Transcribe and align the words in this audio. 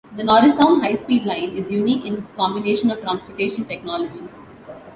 The 0.15 0.23
Norristown 0.23 0.81
High 0.81 0.95
Speed 0.95 1.25
Line 1.25 1.55
is 1.55 1.69
unique 1.69 2.05
in 2.07 2.15
its 2.23 2.33
combination 2.33 2.89
of 2.89 3.01
transportation 3.01 3.65
technologies. 3.65 4.33